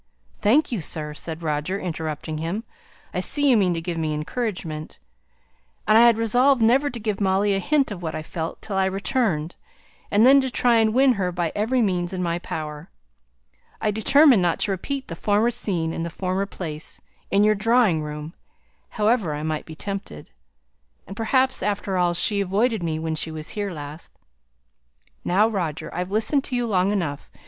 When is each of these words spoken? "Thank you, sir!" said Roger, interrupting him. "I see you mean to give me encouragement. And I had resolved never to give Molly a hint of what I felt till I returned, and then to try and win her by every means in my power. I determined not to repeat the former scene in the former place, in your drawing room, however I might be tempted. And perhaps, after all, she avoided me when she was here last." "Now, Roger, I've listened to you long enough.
"Thank 0.41 0.71
you, 0.71 0.81
sir!" 0.81 1.13
said 1.13 1.43
Roger, 1.43 1.79
interrupting 1.79 2.39
him. 2.39 2.63
"I 3.13 3.19
see 3.19 3.47
you 3.47 3.55
mean 3.55 3.75
to 3.75 3.81
give 3.81 3.99
me 3.99 4.15
encouragement. 4.15 4.97
And 5.87 5.95
I 5.95 6.01
had 6.07 6.17
resolved 6.17 6.63
never 6.63 6.89
to 6.89 6.99
give 6.99 7.21
Molly 7.21 7.53
a 7.53 7.59
hint 7.59 7.91
of 7.91 8.01
what 8.01 8.15
I 8.15 8.23
felt 8.23 8.63
till 8.63 8.75
I 8.77 8.85
returned, 8.85 9.53
and 10.09 10.25
then 10.25 10.41
to 10.41 10.49
try 10.49 10.77
and 10.77 10.95
win 10.95 11.11
her 11.13 11.31
by 11.31 11.51
every 11.53 11.83
means 11.83 12.13
in 12.13 12.23
my 12.23 12.39
power. 12.39 12.89
I 13.79 13.91
determined 13.91 14.41
not 14.41 14.57
to 14.61 14.71
repeat 14.71 15.07
the 15.07 15.15
former 15.15 15.51
scene 15.51 15.93
in 15.93 16.01
the 16.01 16.09
former 16.09 16.47
place, 16.47 16.99
in 17.29 17.43
your 17.43 17.53
drawing 17.53 18.01
room, 18.01 18.33
however 18.89 19.35
I 19.35 19.43
might 19.43 19.67
be 19.67 19.75
tempted. 19.75 20.31
And 21.05 21.15
perhaps, 21.15 21.61
after 21.61 21.95
all, 21.95 22.15
she 22.15 22.41
avoided 22.41 22.81
me 22.81 22.97
when 22.97 23.13
she 23.13 23.29
was 23.29 23.49
here 23.49 23.71
last." 23.71 24.11
"Now, 25.23 25.47
Roger, 25.47 25.93
I've 25.93 26.09
listened 26.09 26.43
to 26.45 26.55
you 26.55 26.65
long 26.65 26.91
enough. 26.91 27.29